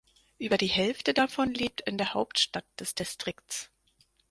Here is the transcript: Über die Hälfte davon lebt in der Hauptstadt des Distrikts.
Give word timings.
Über 0.39 0.57
die 0.57 0.65
Hälfte 0.65 1.13
davon 1.13 1.53
lebt 1.53 1.81
in 1.81 1.99
der 1.99 2.15
Hauptstadt 2.15 2.65
des 2.79 2.95
Distrikts. 2.95 3.69